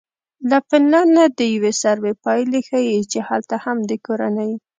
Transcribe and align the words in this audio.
له 0.49 0.57
فنلنډه 0.67 1.25
د 1.37 1.39
یوې 1.55 1.73
سروې 1.81 2.13
پایلې 2.23 2.59
ښیي 2.67 2.99
چې 3.11 3.19
هلته 3.29 3.55
هم 3.63 3.77
د 3.89 3.91
کورنۍ 4.05 4.51